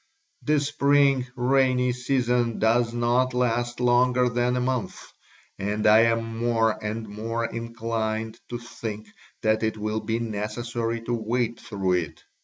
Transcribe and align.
The 0.41 0.59
spring 0.59 1.27
rainy 1.35 1.91
season 1.91 2.57
does 2.57 2.91
not 2.91 3.35
last 3.35 3.79
longer 3.79 4.29
than 4.29 4.55
a 4.55 4.59
month 4.59 4.99
and 5.59 5.85
I 5.85 5.99
am 6.05 6.37
more 6.39 6.83
and 6.83 7.07
more 7.07 7.45
inclined 7.45 8.39
to 8.49 8.57
think 8.57 9.09
that 9.43 9.61
it 9.61 9.77
will 9.77 9.99
be 9.99 10.17
necessary 10.17 11.01
to 11.01 11.13
wait 11.13 11.59
through 11.59 11.91
it. 11.93 12.23